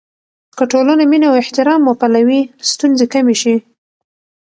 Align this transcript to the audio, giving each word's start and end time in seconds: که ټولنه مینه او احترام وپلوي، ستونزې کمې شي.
که 0.57 0.63
ټولنه 0.71 1.03
مینه 1.11 1.27
او 1.29 1.35
احترام 1.41 1.81
وپلوي، 1.85 2.41
ستونزې 2.71 3.05
کمې 3.13 3.35
شي. 3.41 3.55